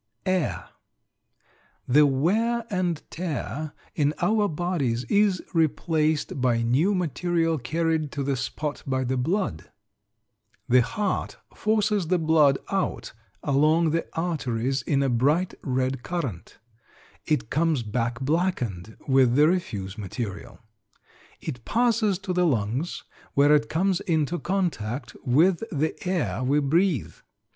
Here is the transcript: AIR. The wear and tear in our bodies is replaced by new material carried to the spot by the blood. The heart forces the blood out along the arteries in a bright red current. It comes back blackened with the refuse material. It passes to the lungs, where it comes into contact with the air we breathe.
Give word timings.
AIR. 0.25 0.65
The 1.87 2.07
wear 2.07 2.65
and 2.71 3.03
tear 3.11 3.73
in 3.93 4.15
our 4.19 4.47
bodies 4.49 5.03
is 5.09 5.43
replaced 5.53 6.41
by 6.41 6.63
new 6.63 6.95
material 6.95 7.59
carried 7.59 8.11
to 8.13 8.23
the 8.23 8.35
spot 8.35 8.81
by 8.87 9.03
the 9.03 9.15
blood. 9.15 9.69
The 10.67 10.81
heart 10.81 11.37
forces 11.53 12.07
the 12.07 12.17
blood 12.17 12.57
out 12.71 13.13
along 13.43 13.91
the 13.91 14.07
arteries 14.13 14.81
in 14.81 15.03
a 15.03 15.07
bright 15.07 15.53
red 15.61 16.01
current. 16.01 16.57
It 17.27 17.51
comes 17.51 17.83
back 17.83 18.19
blackened 18.21 18.97
with 19.07 19.35
the 19.35 19.47
refuse 19.47 19.99
material. 19.99 20.57
It 21.41 21.63
passes 21.63 22.17
to 22.25 22.33
the 22.33 22.47
lungs, 22.47 23.03
where 23.35 23.53
it 23.53 23.69
comes 23.69 23.99
into 23.99 24.39
contact 24.39 25.15
with 25.23 25.61
the 25.71 25.93
air 26.07 26.43
we 26.43 26.59
breathe. 26.59 27.13